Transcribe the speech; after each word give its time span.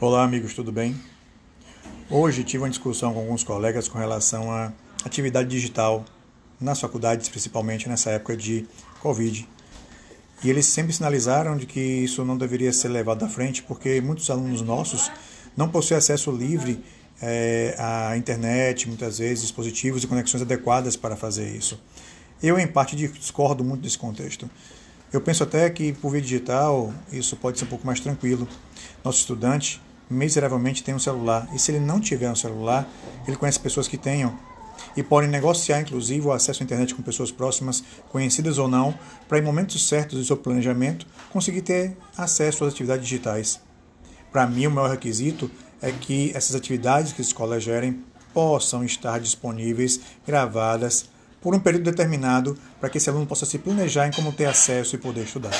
Olá, 0.00 0.24
amigos, 0.24 0.54
tudo 0.54 0.72
bem? 0.72 1.00
Hoje 2.10 2.42
tive 2.42 2.64
uma 2.64 2.68
discussão 2.68 3.14
com 3.14 3.20
alguns 3.20 3.44
colegas 3.44 3.86
com 3.86 3.96
relação 3.96 4.50
à 4.50 4.72
atividade 5.04 5.48
digital 5.48 6.04
nas 6.60 6.80
faculdades, 6.80 7.28
principalmente 7.28 7.88
nessa 7.88 8.10
época 8.10 8.36
de 8.36 8.66
Covid. 9.00 9.48
E 10.42 10.50
eles 10.50 10.66
sempre 10.66 10.92
sinalizaram 10.92 11.56
de 11.56 11.64
que 11.64 11.78
isso 11.78 12.24
não 12.24 12.36
deveria 12.36 12.72
ser 12.72 12.88
levado 12.88 13.24
à 13.24 13.28
frente, 13.28 13.62
porque 13.62 14.00
muitos 14.00 14.28
alunos 14.30 14.62
nossos 14.62 15.12
não 15.56 15.68
possuem 15.68 15.96
acesso 15.96 16.32
livre 16.32 16.82
é, 17.22 17.76
à 17.78 18.16
internet, 18.16 18.88
muitas 18.88 19.18
vezes 19.18 19.42
dispositivos 19.42 20.02
e 20.02 20.08
conexões 20.08 20.42
adequadas 20.42 20.96
para 20.96 21.14
fazer 21.14 21.48
isso. 21.56 21.80
Eu, 22.42 22.58
em 22.58 22.66
parte, 22.66 22.96
discordo 22.96 23.62
muito 23.62 23.82
desse 23.82 23.96
contexto. 23.96 24.50
Eu 25.14 25.20
penso 25.20 25.44
até 25.44 25.70
que 25.70 25.92
por 25.92 26.10
via 26.10 26.20
digital 26.20 26.92
isso 27.12 27.36
pode 27.36 27.56
ser 27.56 27.66
um 27.66 27.68
pouco 27.68 27.86
mais 27.86 28.00
tranquilo. 28.00 28.48
Nosso 29.04 29.20
estudante 29.20 29.80
miseravelmente 30.10 30.82
tem 30.82 30.92
um 30.92 30.98
celular 30.98 31.48
e 31.54 31.58
se 31.58 31.70
ele 31.70 31.78
não 31.78 32.00
tiver 32.00 32.28
um 32.28 32.34
celular, 32.34 32.84
ele 33.24 33.36
conhece 33.36 33.60
pessoas 33.60 33.86
que 33.86 33.96
tenham 33.96 34.36
e 34.96 35.04
podem 35.04 35.30
negociar 35.30 35.80
inclusive 35.80 36.26
o 36.26 36.32
acesso 36.32 36.60
à 36.60 36.64
internet 36.64 36.96
com 36.96 37.00
pessoas 37.00 37.30
próximas, 37.30 37.84
conhecidas 38.10 38.58
ou 38.58 38.66
não, 38.66 38.92
para 39.28 39.38
em 39.38 39.42
momentos 39.42 39.86
certos 39.86 40.18
do 40.18 40.24
seu 40.24 40.36
planejamento 40.36 41.06
conseguir 41.30 41.62
ter 41.62 41.96
acesso 42.16 42.64
às 42.64 42.72
atividades 42.72 43.04
digitais. 43.06 43.60
Para 44.32 44.48
mim, 44.48 44.66
o 44.66 44.70
maior 44.72 44.90
requisito 44.90 45.48
é 45.80 45.92
que 45.92 46.32
essas 46.34 46.56
atividades 46.56 47.12
que 47.12 47.20
as 47.20 47.28
escolas 47.28 47.62
gerem 47.62 48.02
possam 48.32 48.82
estar 48.82 49.20
disponíveis, 49.20 50.00
gravadas, 50.26 51.08
por 51.44 51.54
um 51.54 51.60
período 51.60 51.84
determinado 51.84 52.58
para 52.80 52.88
que 52.88 52.96
esse 52.96 53.10
aluno 53.10 53.26
possa 53.26 53.44
se 53.44 53.58
planejar 53.58 54.08
em 54.08 54.10
como 54.10 54.32
ter 54.32 54.46
acesso 54.46 54.96
e 54.96 54.98
poder 54.98 55.24
estudar. 55.24 55.52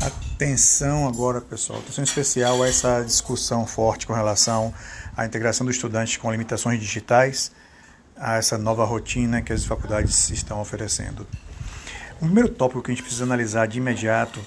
Atenção 0.00 1.08
agora, 1.08 1.40
pessoal, 1.40 1.80
atenção 1.80 2.04
especial 2.04 2.62
a 2.62 2.68
essa 2.68 3.02
discussão 3.02 3.66
forte 3.66 4.06
com 4.06 4.12
relação 4.12 4.72
à 5.16 5.26
integração 5.26 5.64
do 5.64 5.72
estudante 5.72 6.20
com 6.20 6.30
limitações 6.30 6.80
digitais, 6.80 7.50
a 8.16 8.36
essa 8.36 8.56
nova 8.56 8.84
rotina 8.84 9.42
que 9.42 9.52
as 9.52 9.64
faculdades 9.64 10.30
estão 10.30 10.60
oferecendo. 10.60 11.26
O 12.20 12.26
primeiro 12.26 12.48
tópico 12.48 12.80
que 12.80 12.92
a 12.92 12.94
gente 12.94 13.02
precisa 13.02 13.24
analisar 13.24 13.66
de 13.66 13.78
imediato 13.78 14.40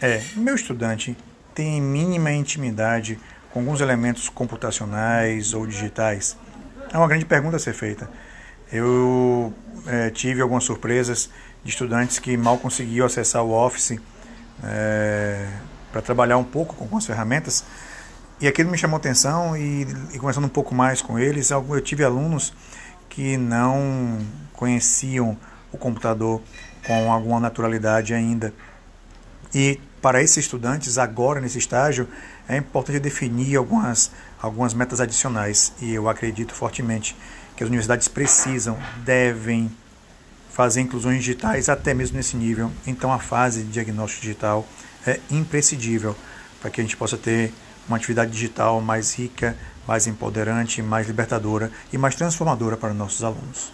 é: 0.00 0.22
meu 0.36 0.54
estudante 0.54 1.16
tem 1.54 1.80
mínima 1.80 2.30
intimidade 2.30 3.18
com 3.54 3.60
alguns 3.60 3.80
elementos 3.80 4.28
computacionais 4.28 5.54
ou 5.54 5.64
digitais? 5.64 6.36
É 6.92 6.98
uma 6.98 7.06
grande 7.06 7.24
pergunta 7.24 7.54
a 7.54 7.58
ser 7.60 7.72
feita. 7.72 8.10
Eu 8.72 9.54
é, 9.86 10.10
tive 10.10 10.42
algumas 10.42 10.64
surpresas 10.64 11.30
de 11.62 11.70
estudantes 11.70 12.18
que 12.18 12.36
mal 12.36 12.58
conseguiam 12.58 13.06
acessar 13.06 13.44
o 13.44 13.52
Office 13.52 13.96
é, 14.64 15.46
para 15.92 16.02
trabalhar 16.02 16.36
um 16.36 16.42
pouco 16.42 16.74
com 16.74 16.82
algumas 16.82 17.06
ferramentas. 17.06 17.64
E 18.40 18.48
aquilo 18.48 18.72
me 18.72 18.76
chamou 18.76 18.96
atenção 18.96 19.56
e, 19.56 19.86
e 20.12 20.18
conversando 20.18 20.46
um 20.46 20.50
pouco 20.50 20.74
mais 20.74 21.00
com 21.00 21.16
eles, 21.16 21.50
eu 21.50 21.80
tive 21.80 22.02
alunos 22.02 22.52
que 23.08 23.36
não 23.36 24.18
conheciam 24.52 25.38
o 25.70 25.78
computador 25.78 26.42
com 26.84 27.12
alguma 27.12 27.38
naturalidade 27.38 28.12
ainda. 28.12 28.52
E 29.54 29.78
para 30.04 30.22
esses 30.22 30.36
estudantes, 30.36 30.98
agora 30.98 31.40
nesse 31.40 31.56
estágio, 31.56 32.06
é 32.46 32.58
importante 32.58 33.00
definir 33.00 33.56
algumas, 33.56 34.10
algumas 34.38 34.74
metas 34.74 35.00
adicionais. 35.00 35.72
E 35.80 35.94
eu 35.94 36.10
acredito 36.10 36.52
fortemente 36.52 37.16
que 37.56 37.64
as 37.64 37.68
universidades 37.70 38.06
precisam, 38.06 38.76
devem 39.02 39.74
fazer 40.52 40.82
inclusões 40.82 41.20
digitais 41.20 41.70
até 41.70 41.94
mesmo 41.94 42.18
nesse 42.18 42.36
nível. 42.36 42.70
Então 42.86 43.10
a 43.10 43.18
fase 43.18 43.62
de 43.62 43.70
diagnóstico 43.70 44.20
digital 44.20 44.68
é 45.06 45.18
imprescindível 45.30 46.14
para 46.60 46.70
que 46.70 46.82
a 46.82 46.84
gente 46.84 46.98
possa 46.98 47.16
ter 47.16 47.50
uma 47.88 47.96
atividade 47.96 48.30
digital 48.30 48.82
mais 48.82 49.14
rica, 49.14 49.56
mais 49.88 50.06
empoderante, 50.06 50.82
mais 50.82 51.06
libertadora 51.06 51.72
e 51.90 51.96
mais 51.96 52.14
transformadora 52.14 52.76
para 52.76 52.92
nossos 52.92 53.24
alunos. 53.24 53.72